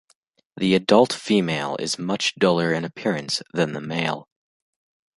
The 0.57 0.73
adult 0.73 1.13
female 1.13 1.75
is 1.77 1.99
much 1.99 2.33
duller 2.33 2.73
in 2.73 2.85
appearance 2.85 3.43
than 3.53 3.73
the 3.73 3.81
male. 3.81 4.27